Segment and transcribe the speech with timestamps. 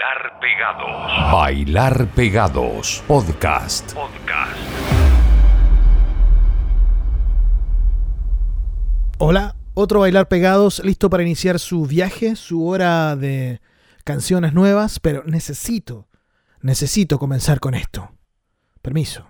[0.00, 1.32] Bailar Pegados.
[1.32, 3.04] Bailar Pegados.
[3.06, 3.92] Podcast.
[3.92, 4.56] Podcast.
[9.18, 13.60] Hola, otro Bailar Pegados, listo para iniciar su viaje, su hora de
[14.02, 16.08] canciones nuevas, pero necesito,
[16.62, 18.10] necesito comenzar con esto.
[18.80, 19.26] Permiso.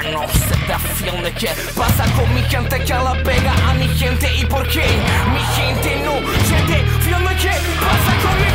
[0.00, 1.32] Mi gente no se defiende?
[1.32, 4.84] ¿Qué pasa con mi gente que la pega a mi gente y por qué
[5.32, 6.14] mi gente no
[6.46, 7.36] se defiende?
[7.36, 7.50] ¿Qué
[7.80, 8.49] pasa con mi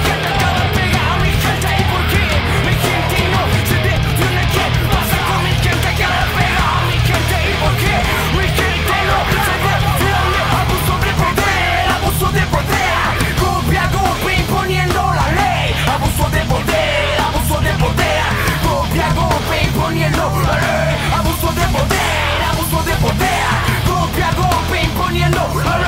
[19.14, 20.96] golpe imponiendo ley.
[21.14, 23.46] Abuso de poder, abuso de poder,
[23.88, 25.88] golpe a golpe imponiendo la ley.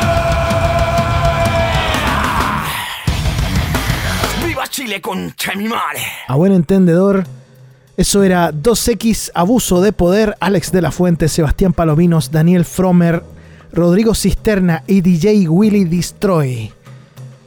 [4.48, 6.02] ¡Viva Chile con mi madre!
[6.28, 7.26] A buen entendedor,
[7.96, 13.24] eso era 2X Abuso de Poder, Alex de la Fuente, Sebastián Palominos, Daniel Fromer,
[13.72, 16.72] Rodrigo Cisterna y DJ Willy Destroy.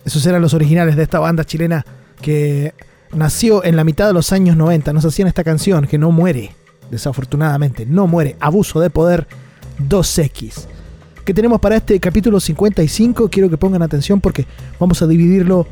[0.05, 1.85] Esos eran los originales de esta banda chilena
[2.21, 2.75] que
[3.13, 4.93] nació en la mitad de los años 90.
[4.93, 6.55] Nos hacían esta canción que no muere,
[6.91, 8.37] desafortunadamente, no muere.
[8.41, 9.27] Abuso de Poder
[9.89, 10.67] 2X.
[11.25, 13.29] ¿Qué tenemos para este capítulo 55?
[13.29, 14.47] Quiero que pongan atención porque
[14.79, 15.67] vamos a dividirlo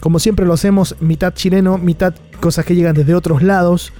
[0.00, 3.92] como siempre lo hacemos, mitad chileno, mitad cosas que llegan desde otros lados.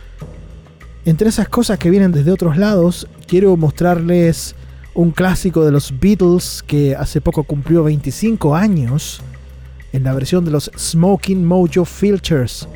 [1.05, 4.57] Entre esas cosas que vienen desde otros lados, quiero mostrarles
[4.95, 9.23] un clásico de los Beatles que hace poco cumplió 25 años
[9.93, 12.69] en la versión de los Smoking Mojo Filters.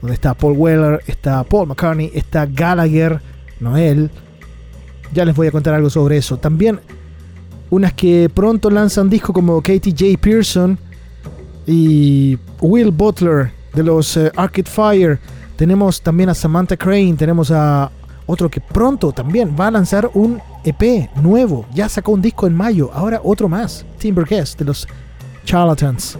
[0.00, 3.20] Donde está Paul Weller, está Paul McCartney, está Gallagher,
[3.60, 4.10] Noel.
[5.12, 6.36] Ya les voy a contar algo sobre eso.
[6.36, 6.80] También
[7.70, 10.20] unas que pronto lanzan disco como Katie J.
[10.20, 10.78] Pearson
[11.66, 15.18] y Will Butler de los eh, Arcade Fire.
[15.56, 17.90] Tenemos también a Samantha Crane, tenemos a
[18.26, 21.66] otro que pronto también va a lanzar un EP nuevo.
[21.72, 24.86] Ya sacó un disco en mayo, ahora otro más, Timber Guest de los
[25.46, 26.18] Charlatans.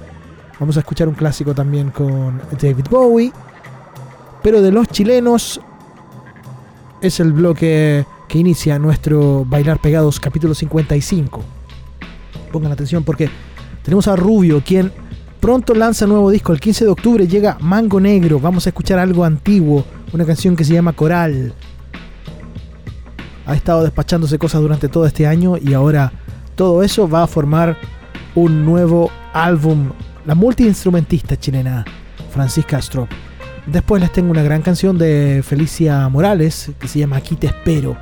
[0.58, 3.32] Vamos a escuchar un clásico también con David Bowie.
[4.42, 5.60] Pero de los chilenos
[7.02, 11.42] es el bloque que inicia nuestro Bailar Pegados capítulo 55.
[12.52, 13.28] Pongan atención porque
[13.82, 14.92] tenemos a Rubio, quien
[15.40, 16.52] pronto lanza nuevo disco.
[16.52, 18.40] El 15 de octubre llega Mango Negro.
[18.40, 21.52] Vamos a escuchar algo antiguo, una canción que se llama Coral.
[23.46, 26.12] Ha estado despachándose cosas durante todo este año y ahora
[26.54, 27.76] todo eso va a formar
[28.36, 29.90] un nuevo álbum.
[30.26, 31.84] La multiinstrumentista chilena
[32.30, 33.08] Francisca Strop.
[33.66, 37.96] Después les tengo una gran canción de Felicia Morales que se llama Aquí te espero.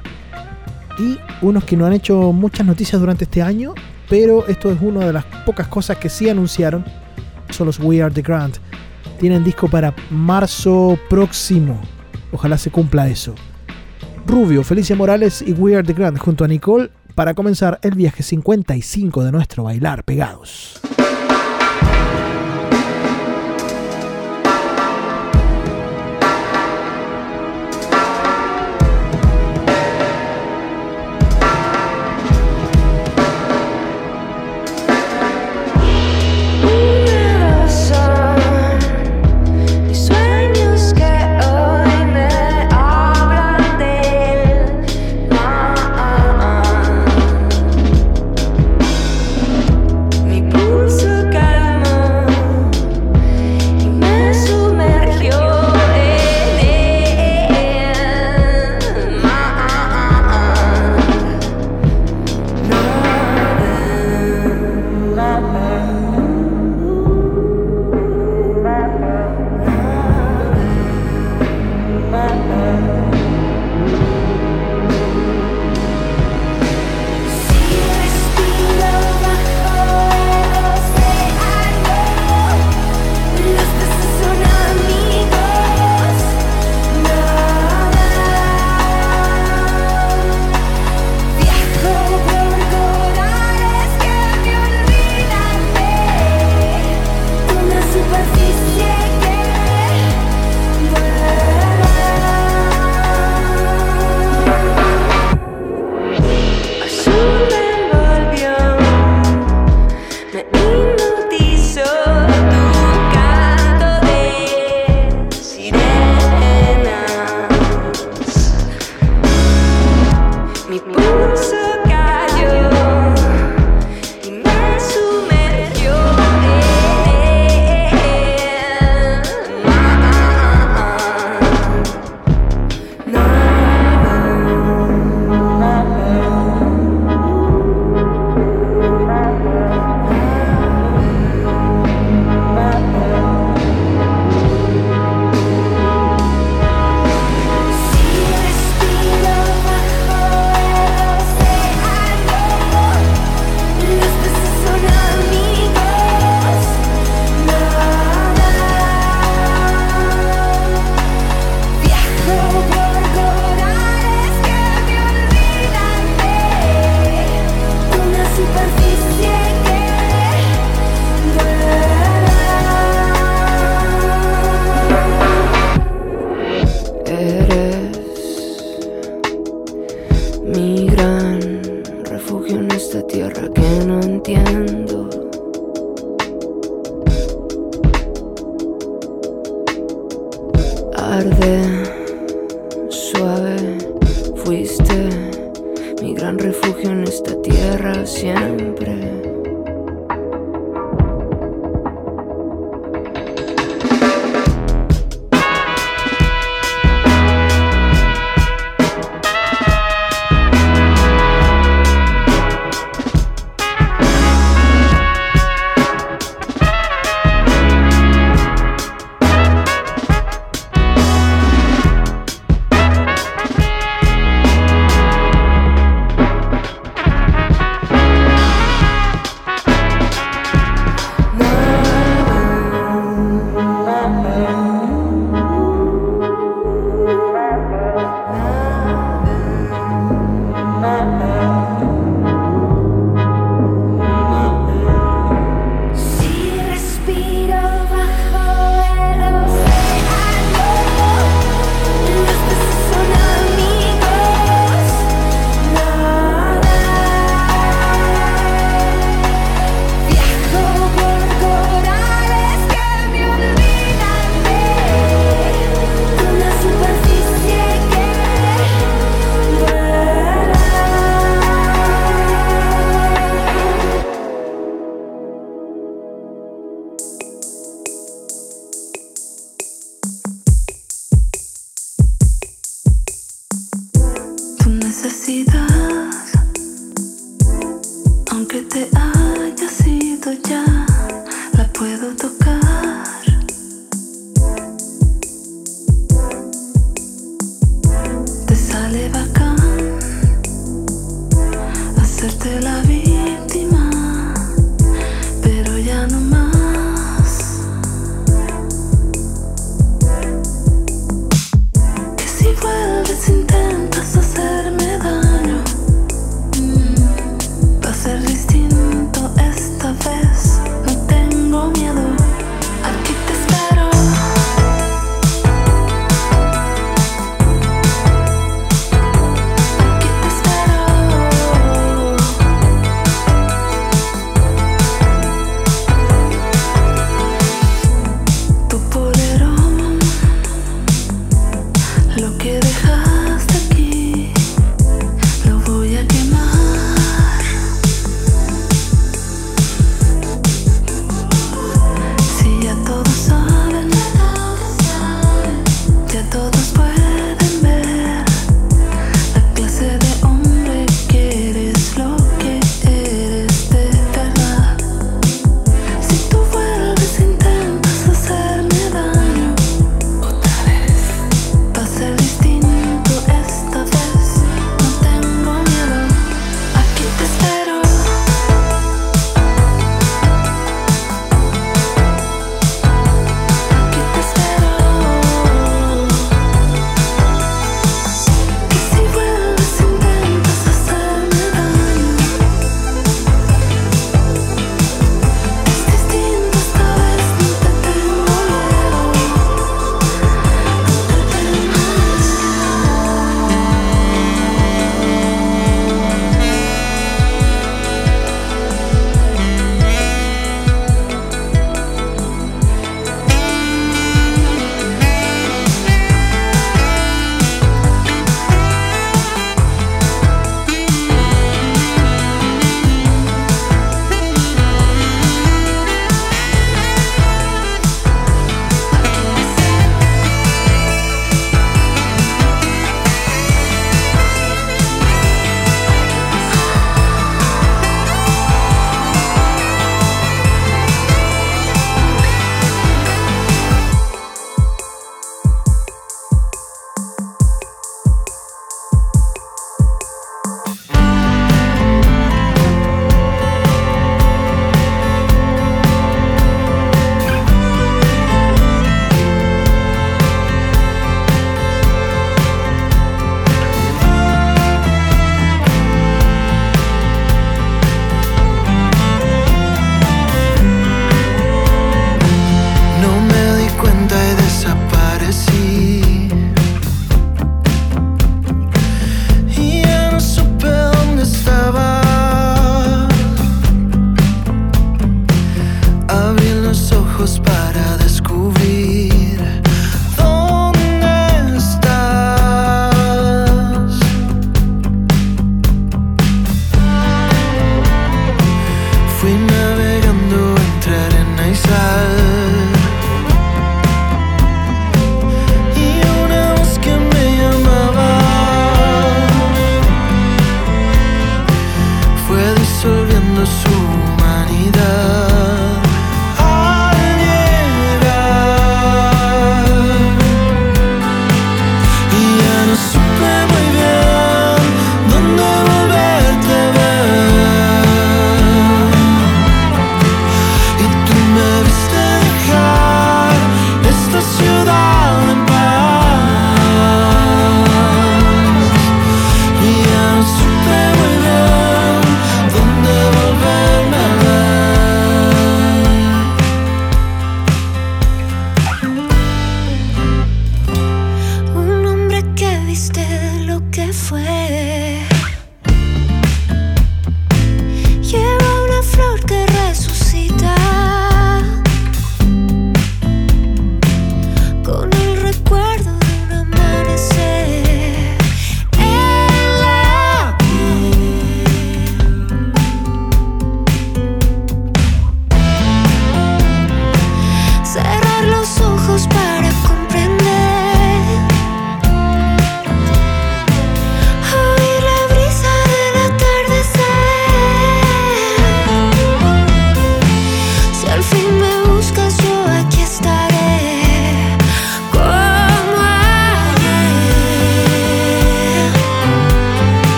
[0.98, 3.74] Y unos que no han hecho muchas noticias durante este año,
[4.08, 6.84] pero esto es una de las pocas cosas que sí anunciaron.
[7.50, 8.56] Son los We Are the Grand.
[9.18, 11.80] Tienen disco para marzo próximo.
[12.32, 13.34] Ojalá se cumpla eso.
[14.26, 18.22] Rubio, Felicia Morales y We Are the Grand junto a Nicole para comenzar el viaje
[18.22, 20.80] 55 de nuestro bailar pegados.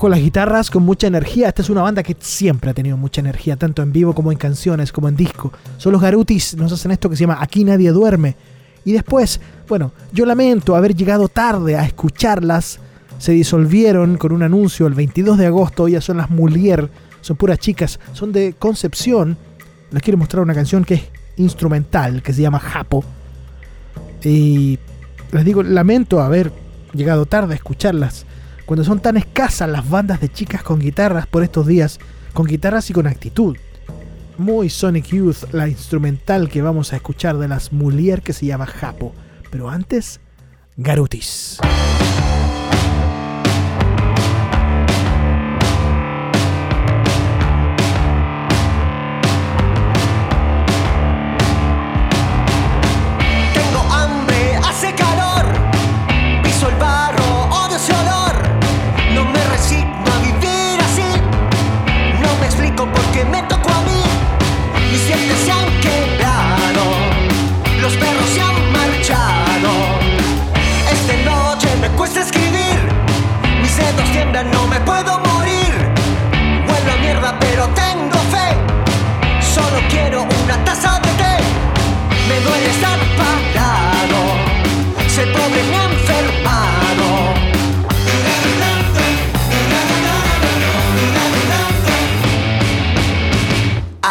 [0.00, 1.48] Con las guitarras con mucha energía.
[1.48, 4.38] Esta es una banda que siempre ha tenido mucha energía, tanto en vivo como en
[4.38, 5.52] canciones, como en disco.
[5.76, 8.34] Son los Garutis, nos hacen esto que se llama Aquí nadie duerme.
[8.86, 12.80] Y después, bueno, yo lamento haber llegado tarde a escucharlas.
[13.18, 15.86] Se disolvieron con un anuncio el 22 de agosto.
[15.86, 16.88] Ellas son las Mulier,
[17.20, 19.36] son puras chicas, son de Concepción.
[19.90, 21.02] Les quiero mostrar una canción que es
[21.36, 23.04] instrumental, que se llama Japo.
[24.24, 24.78] Y
[25.30, 26.50] les digo, lamento haber
[26.94, 28.24] llegado tarde a escucharlas
[28.70, 31.98] cuando son tan escasas las bandas de chicas con guitarras por estos días,
[32.32, 33.56] con guitarras y con actitud.
[34.38, 38.66] Muy Sonic Youth, la instrumental que vamos a escuchar de las Mulier que se llama
[38.66, 39.12] Japo.
[39.50, 40.20] Pero antes,
[40.76, 41.58] Garutis.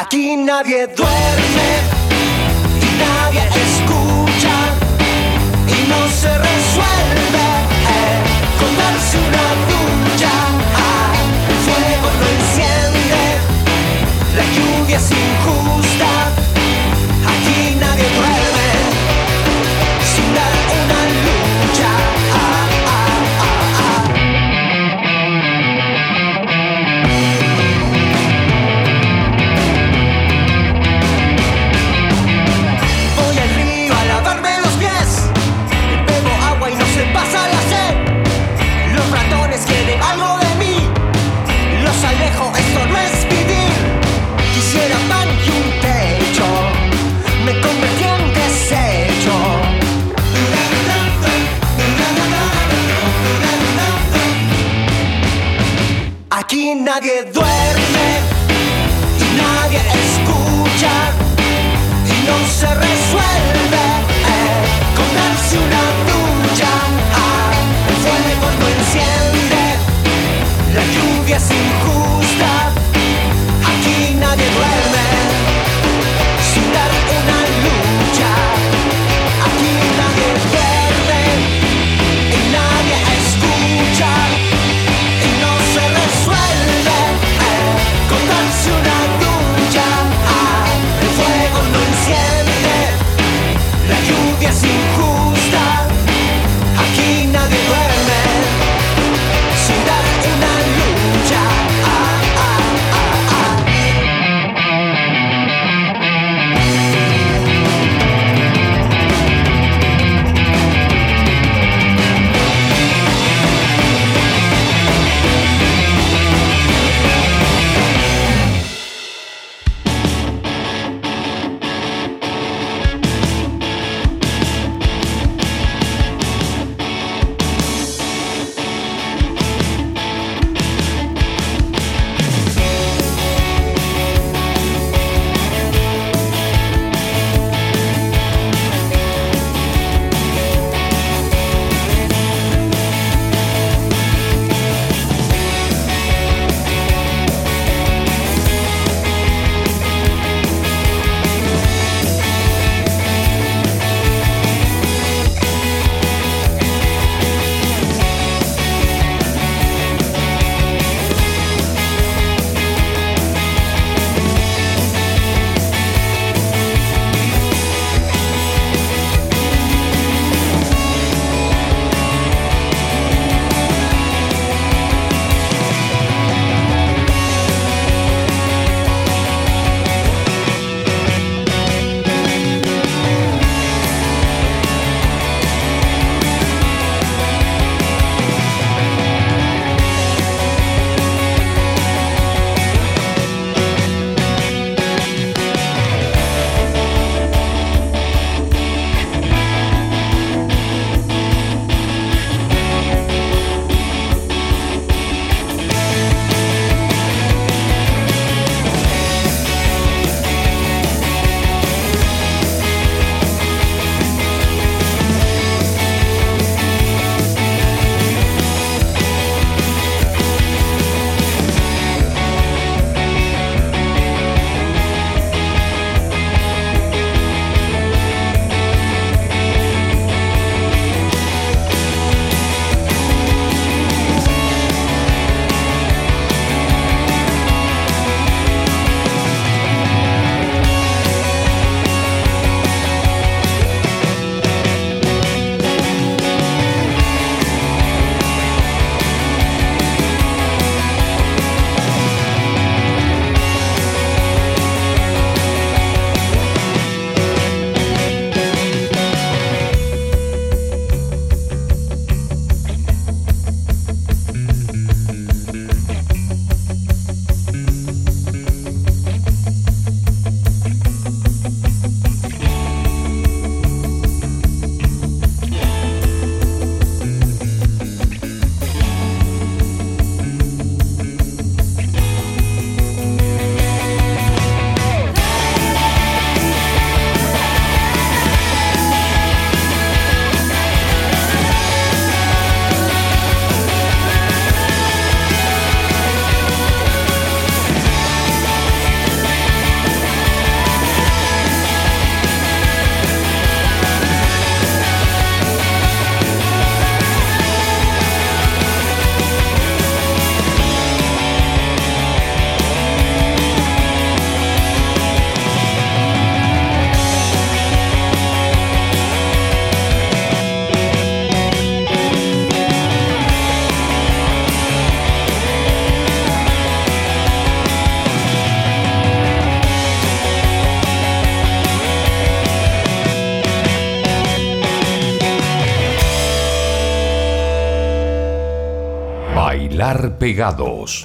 [0.09, 1.38] Aquí nadie duerme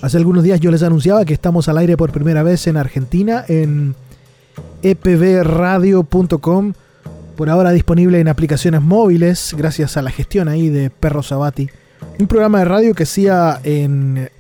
[0.03, 3.45] Hace algunos días yo les anunciaba que estamos al aire por primera vez en Argentina
[3.49, 3.95] en
[4.83, 6.73] epbradio.com.
[7.37, 11.69] Por ahora disponible en aplicaciones móviles, gracias a la gestión ahí de Perro Sabati.
[12.19, 14.31] Un programa de radio que hacía en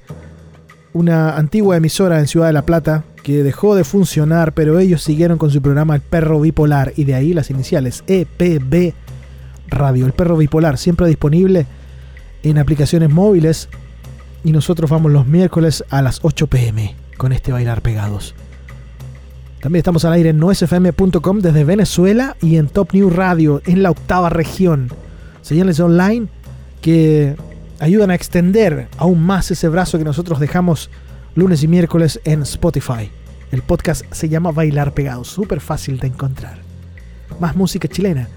[0.93, 5.39] una antigua emisora en Ciudad de la Plata que dejó de funcionar, pero ellos siguieron
[5.39, 8.93] con su programa El Perro Bipolar y de ahí las iniciales EPB
[9.69, 10.07] Radio.
[10.07, 11.67] El Perro Bipolar siempre disponible
[12.45, 13.69] en aplicaciones móviles
[14.45, 18.35] y nosotros vamos los miércoles a las 8 pm con este Bailar Pegados.
[19.61, 23.91] También estamos al aire en noesfm.com desde Venezuela y en Top New Radio en la
[23.91, 24.91] octava región.
[25.41, 26.29] Señales online
[26.83, 27.35] que
[27.81, 30.91] ayudan a extender aún más ese brazo que nosotros dejamos
[31.35, 33.11] lunes y miércoles en Spotify.
[33.51, 36.59] El podcast se llama Bailar Pegados, súper fácil de encontrar.
[37.41, 38.29] Más música chilena.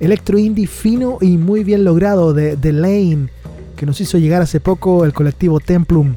[0.00, 3.28] Electro indie fino y muy bien logrado de The Lane,
[3.82, 6.14] que nos hizo llegar hace poco el colectivo Templum.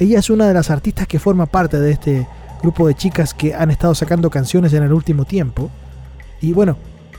[0.00, 2.26] Ella es una de las artistas que forma parte de este
[2.60, 5.70] grupo de chicas que han estado sacando canciones en el último tiempo.
[6.40, 6.76] Y bueno,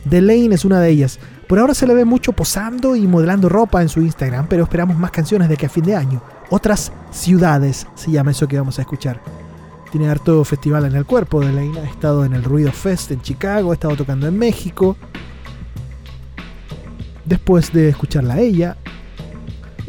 [0.09, 1.17] The Lane es una de ellas.
[1.47, 4.97] Por ahora se le ve mucho posando y modelando ropa en su Instagram, pero esperamos
[4.97, 6.21] más canciones de que a fin de año.
[6.49, 9.21] Otras ciudades se llama eso que vamos a escuchar.
[9.93, 11.39] Tiene harto festival en el cuerpo.
[11.39, 14.97] The Lane ha estado en el Ruido Fest en Chicago, ha estado tocando en México.
[17.23, 18.75] Después de escucharla a ella,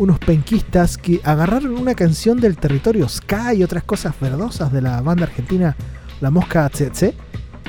[0.00, 5.02] unos penquistas que agarraron una canción del territorio Ska y otras cosas verdosas de la
[5.02, 5.76] banda argentina
[6.22, 7.14] La Mosca Tsetse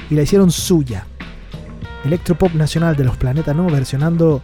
[0.09, 1.05] y la hicieron suya.
[2.05, 4.41] Electropop nacional de los Planeta No versionando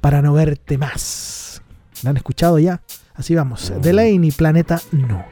[0.00, 1.62] Para no verte más.
[2.02, 2.82] ¿La han escuchado ya?
[3.14, 3.72] Así vamos.
[3.84, 5.24] Lane y Planeta No.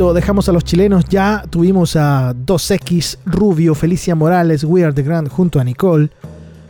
[0.00, 1.44] Dejamos a los chilenos ya.
[1.50, 6.08] Tuvimos a 2X, Rubio, Felicia Morales, We Are the Grand junto a Nicole,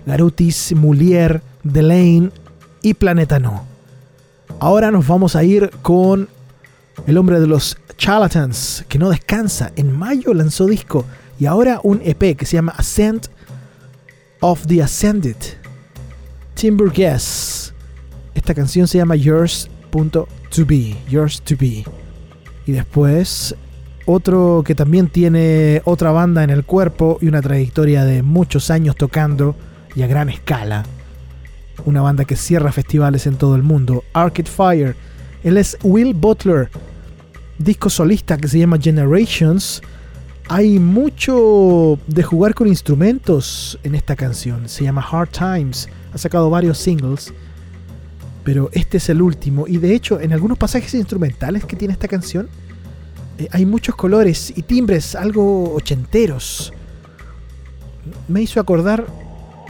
[0.04, 2.30] Garutis, Mulier, Delane
[2.82, 3.64] y Planeta No.
[4.58, 6.28] Ahora nos vamos a ir con
[7.06, 9.70] el hombre de los Charlatans, que no descansa.
[9.76, 11.04] En mayo lanzó disco
[11.38, 13.28] y ahora un EP que se llama Ascent
[14.40, 15.36] of the Ascended.
[16.54, 17.72] Timber Guess.
[18.34, 20.96] Esta canción se llama Yours.to-be.
[21.08, 21.84] Yours to be.
[22.66, 23.56] Y después
[24.06, 28.96] otro que también tiene otra banda en el cuerpo y una trayectoria de muchos años
[28.96, 29.54] tocando
[29.94, 30.84] y a gran escala.
[31.84, 34.04] Una banda que cierra festivales en todo el mundo.
[34.12, 34.96] Arcade Fire.
[35.42, 36.70] Él es Will Butler.
[37.58, 39.80] Disco solista que se llama Generations.
[40.48, 44.68] Hay mucho de jugar con instrumentos en esta canción.
[44.68, 45.88] Se llama Hard Times.
[46.12, 47.32] Ha sacado varios singles.
[48.44, 49.66] Pero este es el último.
[49.66, 52.48] Y de hecho, en algunos pasajes instrumentales que tiene esta canción,
[53.38, 56.72] eh, hay muchos colores y timbres algo ochenteros.
[58.29, 59.07] Me hizo acordar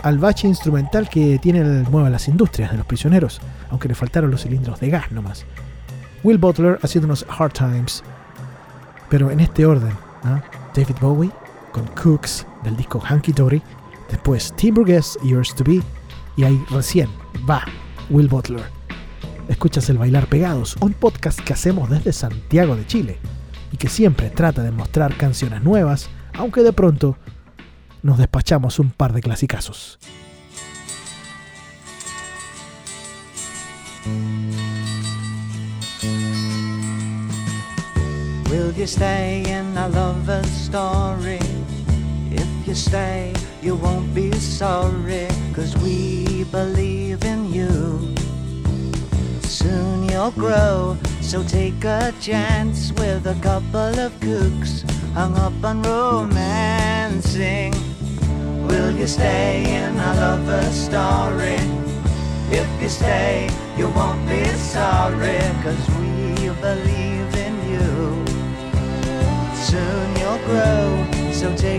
[0.03, 4.31] al bache instrumental que tiene el Mueve las Industrias de los Prisioneros, aunque le faltaron
[4.31, 5.45] los cilindros de gas nomás.
[6.23, 8.03] Will Butler haciéndonos Hard Times,
[9.09, 9.93] pero en este orden.
[10.23, 10.41] ¿no?
[10.73, 11.31] David Bowie
[11.71, 13.61] con Cooks del disco Hanky Dory,
[14.09, 15.81] después Tim Burgess, Yours to Be,
[16.35, 17.09] y ahí recién
[17.49, 17.63] va
[18.11, 18.65] Will Butler.
[19.47, 23.17] Escuchas el Bailar Pegados, un podcast que hacemos desde Santiago de Chile
[23.71, 27.17] y que siempre trata de mostrar canciones nuevas, aunque de pronto
[28.03, 29.97] nos despachamos un par de clasicazos.
[46.45, 48.15] Believe in you.
[49.43, 54.83] Soon you'll grow, so take a chance with a couple of kooks
[55.13, 57.73] hung up on romancing.
[58.67, 61.59] Will you stay in a lover's story?
[62.49, 66.00] If you stay, you won't be sorry, cause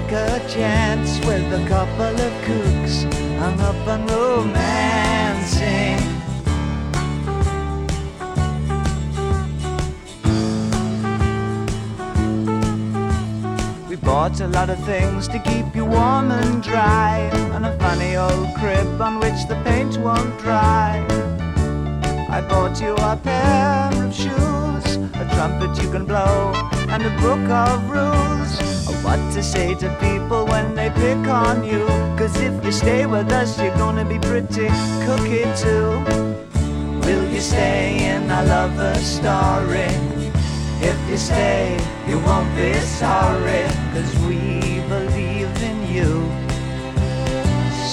[0.02, 3.04] take a chance with a couple of kooks
[3.38, 5.98] hung up on romancing.
[13.88, 18.16] We bought a lot of things to keep you warm and dry, and a funny
[18.16, 21.04] old crib on which the paint won't dry.
[22.30, 26.52] I bought you a pair of shoes, a trumpet you can blow,
[26.88, 28.71] and a book of rules
[29.02, 31.86] what to say to people when they pick on you.
[32.16, 34.68] Cause if you stay with us, you're gonna be pretty
[35.04, 36.02] cookie too.
[37.04, 39.90] Will you stay in our lover story?
[40.80, 41.78] If you stay,
[42.08, 46.26] you won't be sorry, cause we believe in you.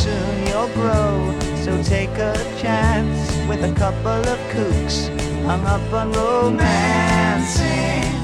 [0.02, 5.08] Soon you'll grow, so take a chance with a couple of kooks
[5.46, 8.19] hung up on romancing.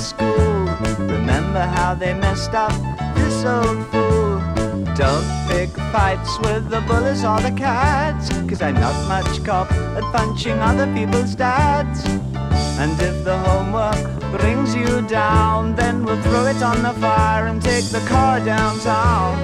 [0.00, 0.64] School,
[0.98, 2.72] remember how they messed up
[3.14, 4.40] this old fool.
[4.94, 10.04] Don't pick fights with the bullies or the cats, cause I'm not much cop at
[10.12, 12.04] punching other people's dads.
[12.82, 14.00] And if the homework
[14.38, 19.38] brings you down, then we'll throw it on the fire and take the car downtown.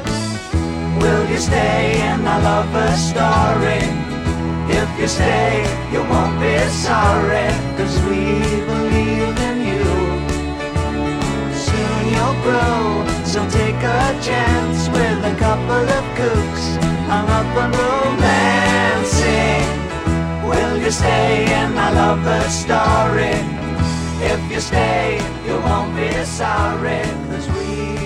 [1.00, 3.84] Will you stay in a lover's story?
[4.68, 8.85] If you stay, you won't be sorry, cause we believe
[12.46, 16.76] So take a chance with a couple of kooks
[17.10, 19.66] hung up on romancing.
[20.48, 23.36] Will you stay in my lover's story?
[24.22, 28.05] If you stay, you won't be sorry, cause we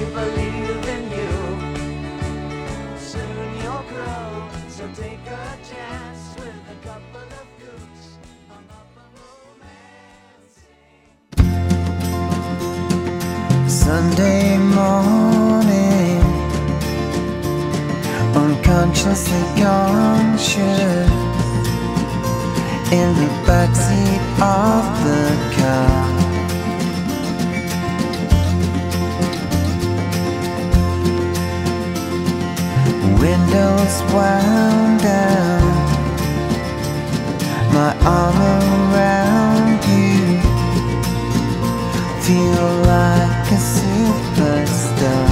[13.84, 16.20] Sunday morning,
[18.36, 21.10] unconsciously conscious,
[22.92, 24.22] in the backseat
[24.58, 25.24] of the
[25.56, 26.00] car.
[33.18, 35.72] Windows wound down,
[37.72, 38.38] my arm
[38.92, 39.59] around
[42.30, 45.30] feel like a superstar.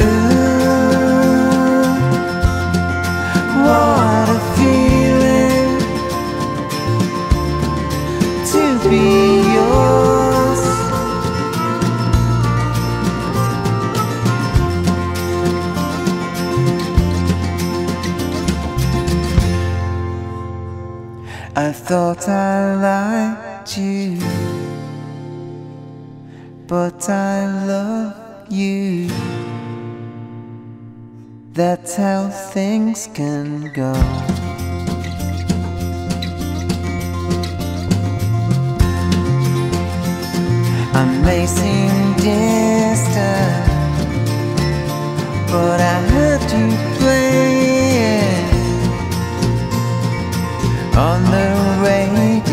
[0.00, 0.26] Ooh,
[3.64, 5.78] what a feeling
[8.50, 9.27] to be
[21.88, 24.18] thought I liked you,
[26.66, 29.08] but I love you.
[31.54, 33.94] That's how things can go.
[40.92, 43.66] I may seem distant,
[45.50, 46.68] but I heard you
[46.98, 47.57] playing
[50.98, 52.47] on the radio.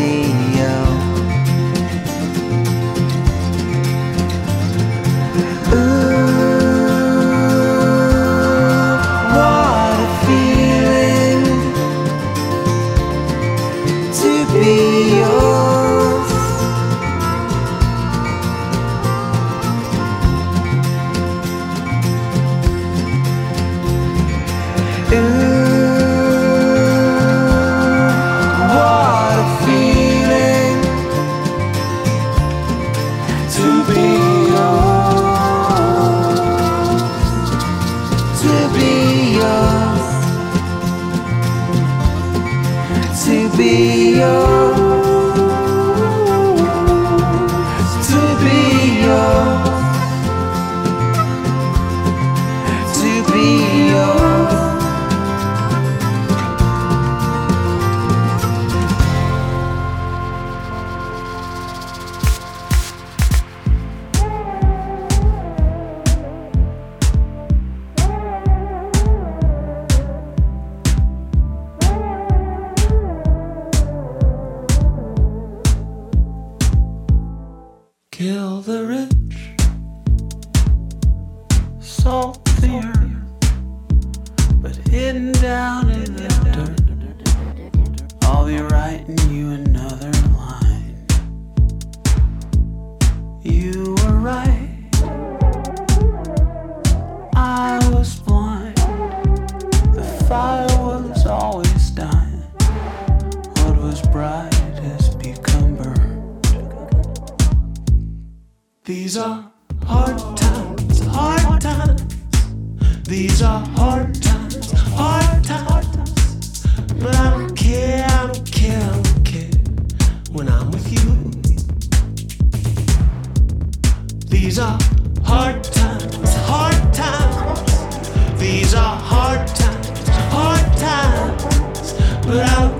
[124.56, 124.78] These are
[125.22, 128.40] hard times, hard times.
[128.40, 131.92] These are hard times, hard times.
[132.24, 132.75] But I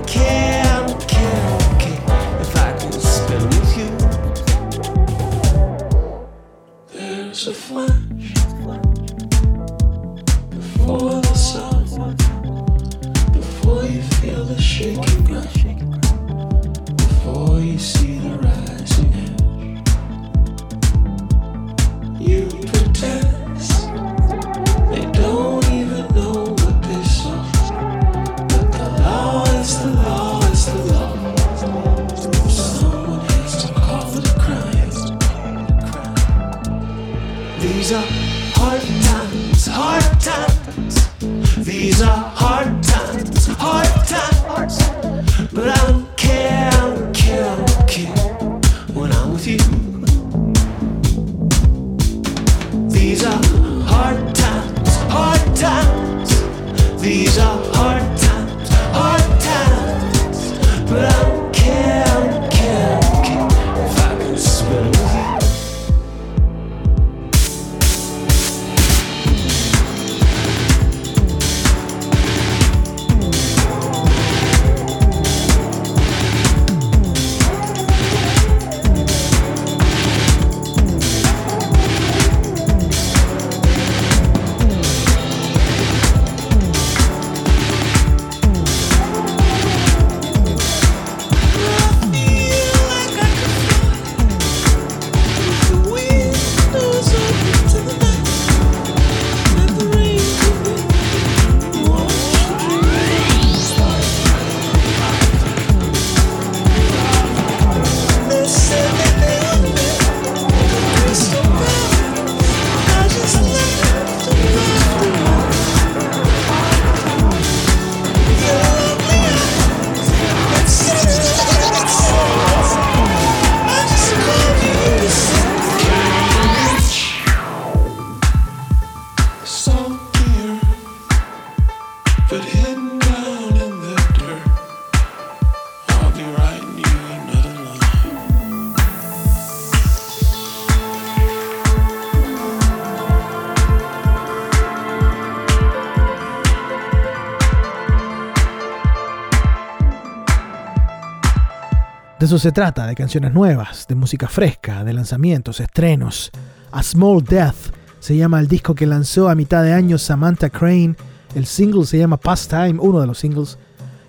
[152.27, 156.29] eso se trata, de canciones nuevas, de música fresca, de lanzamientos, estrenos.
[156.73, 157.71] A Small Death
[158.01, 160.97] se llama el disco que lanzó a mitad de año Samantha Crane.
[161.35, 163.57] El single se llama Pastime, uno de los singles.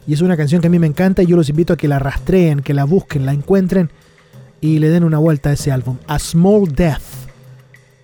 [0.04, 1.86] Y es una canción que a mí me encanta y yo los invito a que
[1.86, 3.88] la rastreen, que la busquen, la encuentren
[4.60, 5.98] y le den una vuelta a ese álbum.
[6.08, 7.28] A Small Death.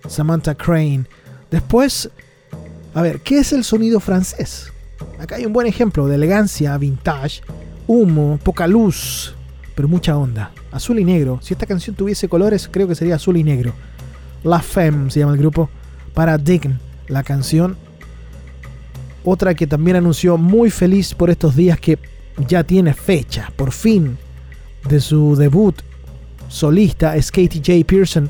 [0.07, 1.03] Samantha Crane.
[1.51, 2.09] Después,
[2.93, 4.71] a ver, ¿qué es el sonido francés?
[5.19, 7.41] Acá hay un buen ejemplo de elegancia vintage,
[7.85, 9.34] humo, poca luz,
[9.75, 10.51] pero mucha onda.
[10.71, 11.39] Azul y negro.
[11.41, 13.73] Si esta canción tuviese colores, creo que sería azul y negro.
[14.43, 15.69] La Femme se llama el grupo.
[16.13, 17.77] Paradigm, la canción.
[19.23, 21.99] Otra que también anunció muy feliz por estos días que
[22.47, 24.17] ya tiene fecha, por fin,
[24.87, 25.81] de su debut
[26.47, 27.85] solista es Katie J.
[27.85, 28.29] Pearson.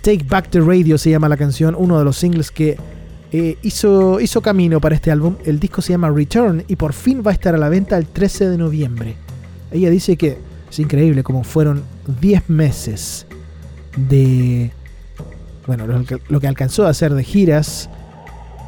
[0.00, 2.76] Take Back the Radio se llama la canción, uno de los singles que
[3.32, 5.36] eh, hizo, hizo camino para este álbum.
[5.44, 8.06] El disco se llama Return y por fin va a estar a la venta el
[8.06, 9.16] 13 de noviembre.
[9.70, 10.38] Ella dice que
[10.70, 11.82] es increíble como fueron
[12.20, 13.26] 10 meses
[13.96, 14.72] de...
[15.66, 17.88] Bueno, lo que, alcanzó a hacer de giras,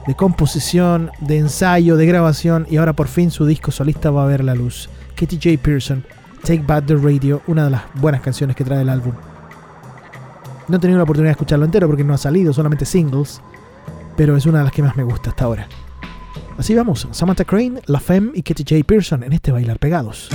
[0.07, 4.27] de composición, de ensayo, de grabación y ahora por fin su disco solista va a
[4.27, 4.89] ver la luz.
[5.15, 5.63] Katie J.
[5.63, 6.05] Pearson,
[6.43, 9.13] Take Back the Radio, una de las buenas canciones que trae el álbum.
[10.69, 13.41] No he tenido la oportunidad de escucharlo entero porque no ha salido, solamente singles,
[14.17, 15.69] pero es una de las que más me gusta hasta ahora.
[16.57, 18.87] Así vamos, Samantha Crane, La Femme y Katie J.
[18.87, 20.31] Pearson en este Bailar Pegados.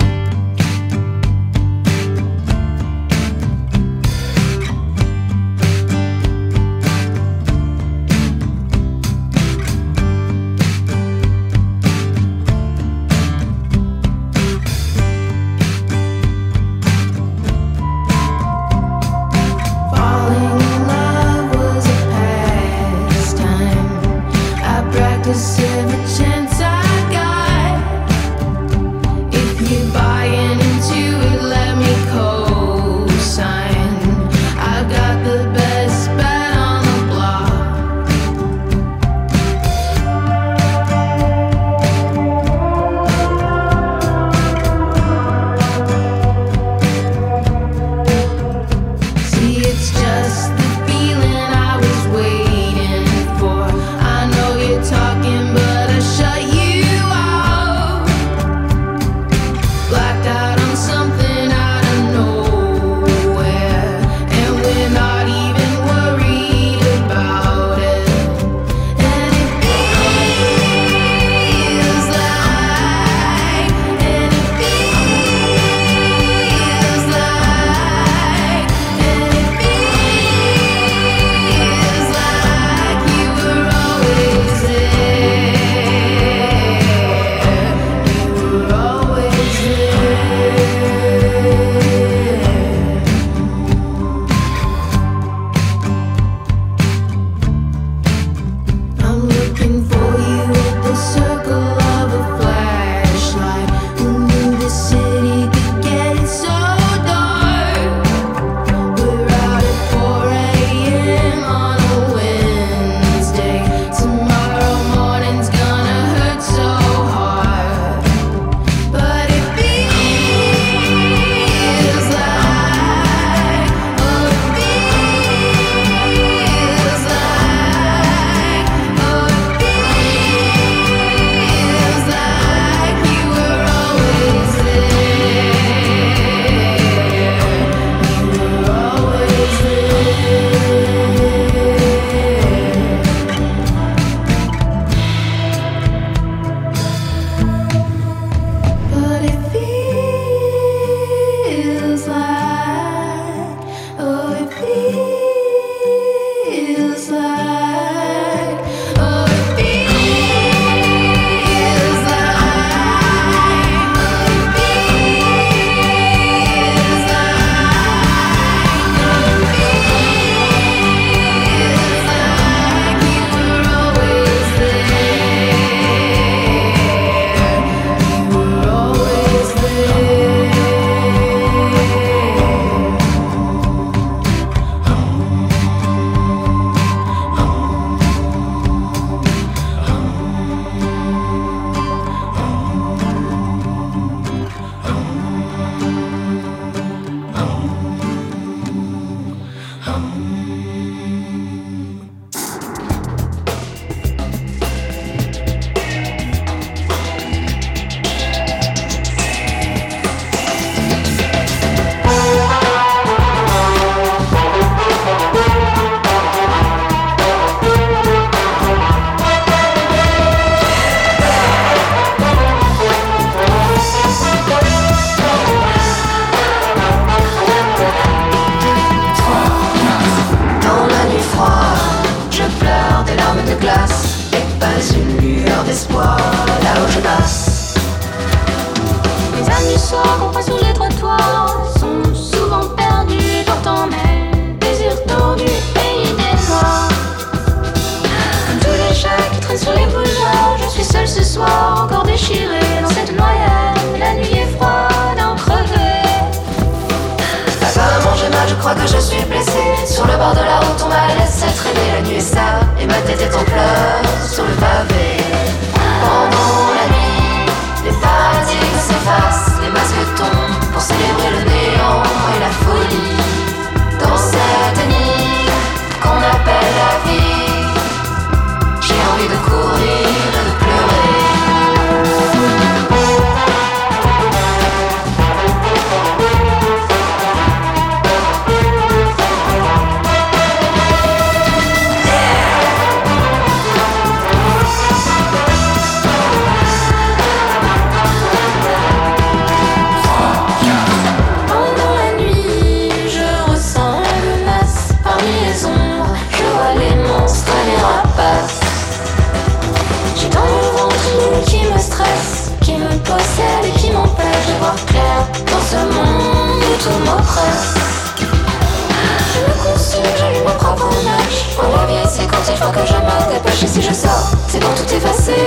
[322.62, 325.46] fois que je me dépêche et si je sors, c'est pour tout effacer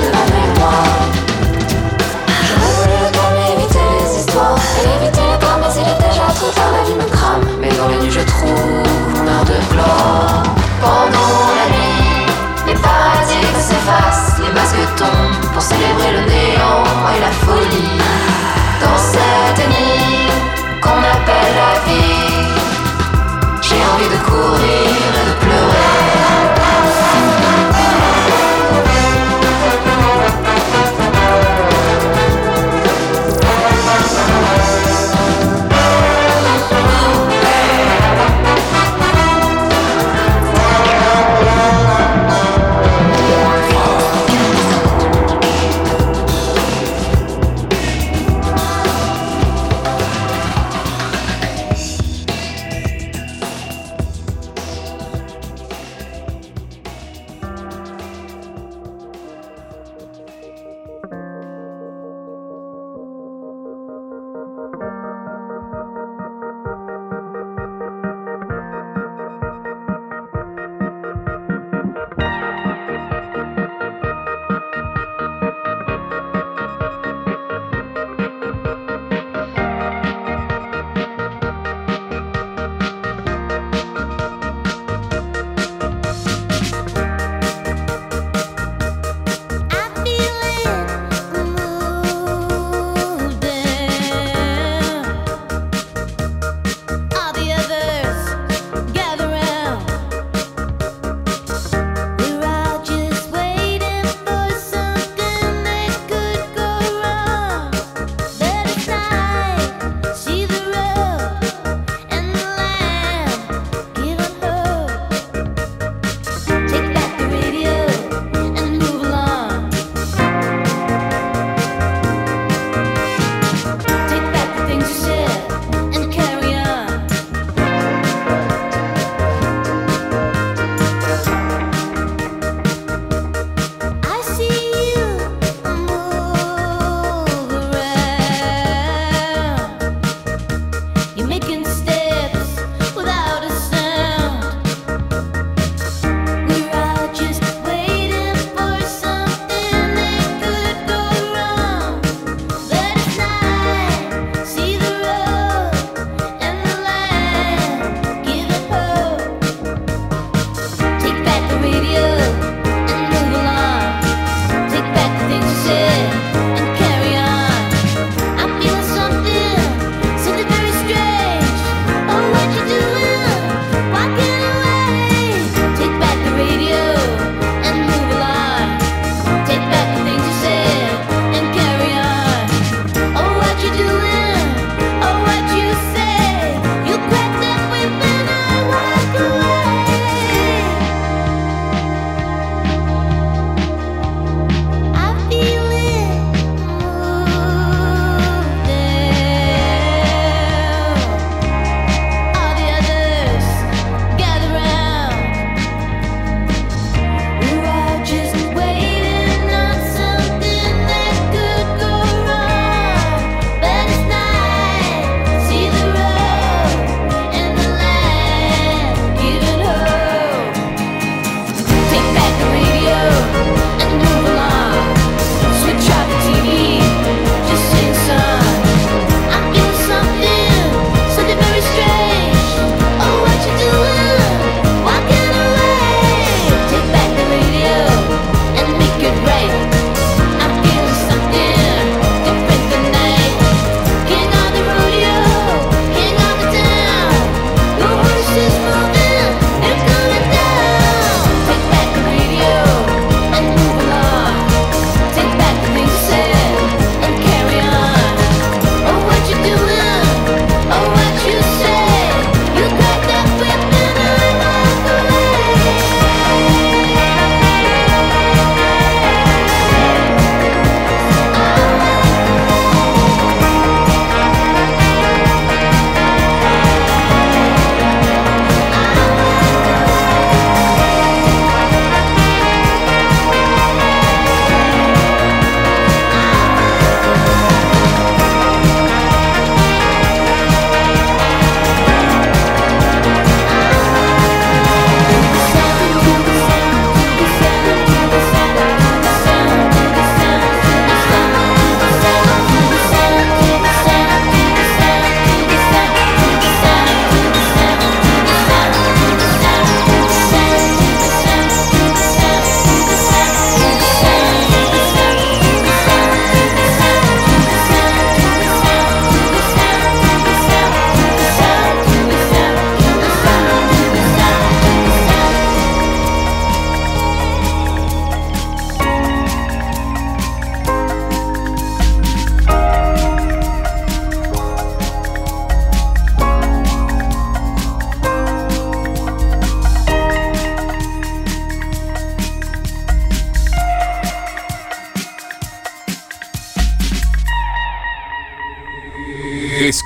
[0.00, 1.00] de ma mémoire.
[2.48, 4.58] Je veux calmer, éviter les histoires,
[5.00, 7.44] éviter les pas, mais il est déjà trop tard, la vie me crame.
[7.60, 8.82] Mais dans les nuits, je trouve
[9.16, 10.42] mon de gloire.
[10.80, 12.26] Pendant la nuit,
[12.68, 16.84] les parasites s'effacent, les masques tombent pour célébrer le néant
[17.14, 18.05] et la folie.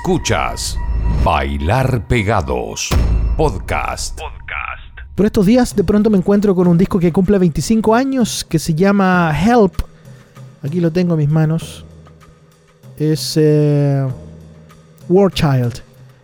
[0.03, 0.79] Escuchas
[1.23, 2.89] Bailar Pegados
[3.37, 4.19] Podcast.
[5.13, 8.57] Por estos días de pronto me encuentro con un disco que cumple 25 años que
[8.57, 9.73] se llama Help.
[10.63, 11.85] Aquí lo tengo en mis manos.
[12.97, 14.07] Es eh,
[15.07, 15.83] War Child.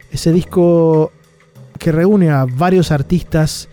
[0.09, 1.11] Ese disco
[1.77, 3.69] que reúne a varios artistas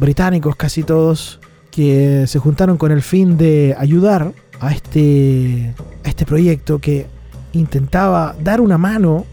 [0.00, 1.38] británicos, casi todos,
[1.70, 5.72] que se juntaron con el fin de ayudar a este,
[6.04, 7.19] a este proyecto que
[7.52, 9.26] intentaba dar una mano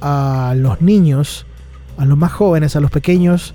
[0.00, 1.46] a los niños,
[1.96, 3.54] a los más jóvenes, a los pequeños,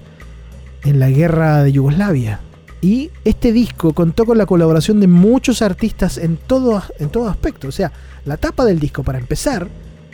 [0.84, 2.40] en la guerra de Yugoslavia.
[2.82, 7.68] Y este disco contó con la colaboración de muchos artistas en todo, en todo aspecto.
[7.68, 7.92] O sea,
[8.26, 9.68] la tapa del disco, para empezar,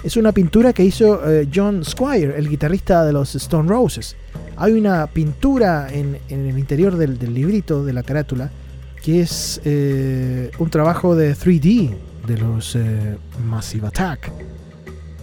[0.03, 4.15] es una pintura que hizo eh, John Squire, el guitarrista de los Stone Roses.
[4.55, 8.49] Hay una pintura en, en el interior del, librito, de la carátula,
[9.01, 11.93] que es eh, un trabajo de 3D
[12.25, 14.31] de los eh, Massive Attack.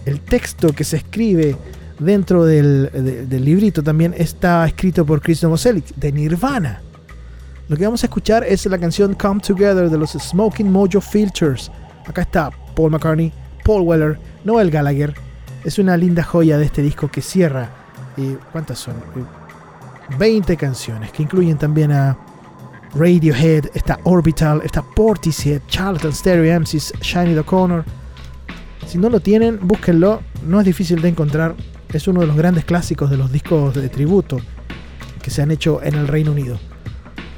[0.05, 1.55] El texto que se escribe
[1.99, 6.81] dentro del, de- del librito también está escrito por Chris Novoselic de Nirvana.
[7.67, 11.71] Lo que vamos a escuchar es la canción Come Together de los Smoking Mojo Filters.
[12.05, 13.31] Acá está Paul McCartney,
[13.63, 15.13] Paul Weller, Noel Gallagher.
[15.63, 17.69] Es una linda joya de este disco que cierra.
[18.17, 18.95] eh, ¿Cuántas son?
[19.15, 19.23] Eh,
[20.17, 22.17] 20 canciones que incluyen también a
[22.93, 27.85] Radiohead, está Orbital, está Portishead, Charlton Stereo MCs, Shiny O'Connor.
[28.85, 30.21] Si no lo tienen, búsquenlo.
[30.45, 31.55] No es difícil de encontrar.
[31.93, 34.39] Es uno de los grandes clásicos de los discos de tributo
[35.21, 36.59] que se han hecho en el Reino Unido.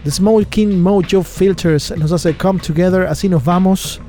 [0.04, 3.08] The Smoking Mojo Filters nos hace Come Together.
[3.08, 4.02] Así nos vamos.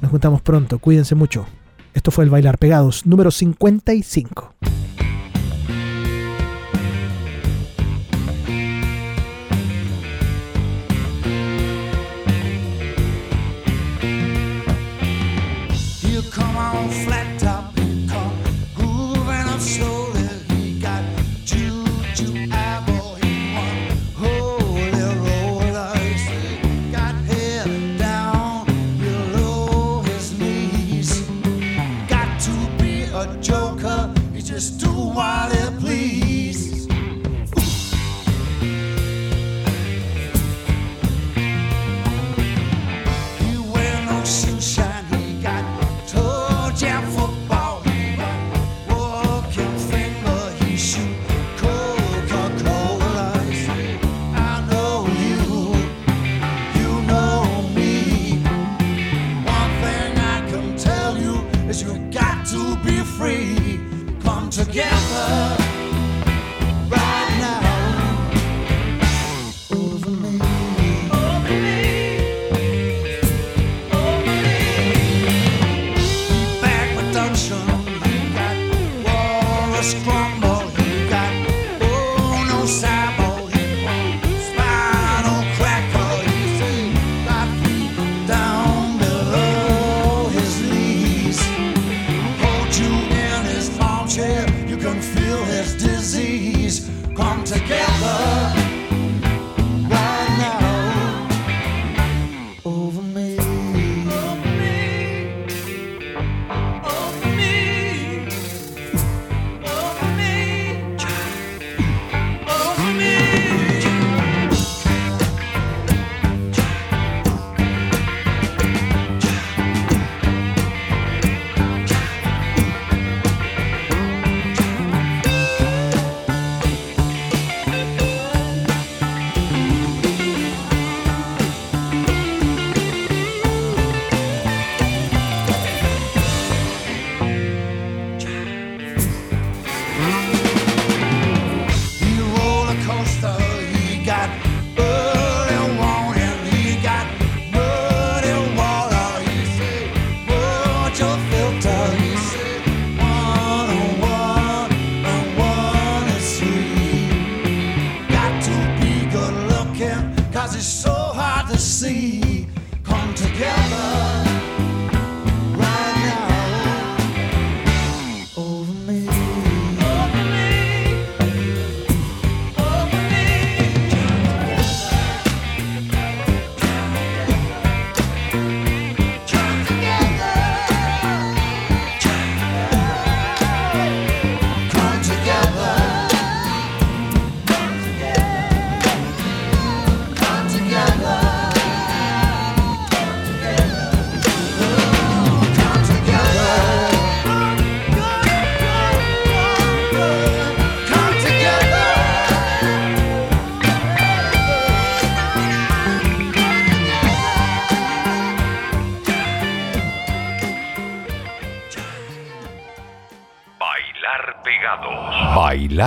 [0.00, 0.78] Nos juntamos pronto.
[0.78, 1.46] Cuídense mucho.
[1.94, 4.54] Esto fue el Bailar Pegados número 55.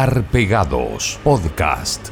[0.02, 1.20] Bailar Pegados.
[1.24, 2.10] Podcast.